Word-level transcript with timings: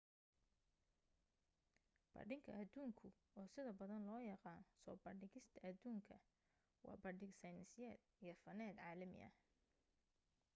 bandhiga 2.13 2.53
adduunku 2.61 3.07
oo 3.37 3.47
sida 3.53 3.71
badan 3.79 4.03
loo 4.09 4.21
yaqaan 4.31 4.63
soo 4.83 4.95
bandhigista 5.05 5.57
aduunka 5.69 6.15
waa 6.85 6.97
bandhig 7.03 7.33
sayniseed 7.41 7.99
iyo 8.23 8.33
faneed 8.43 8.75
caalami 8.83 9.19
ah 9.29 9.35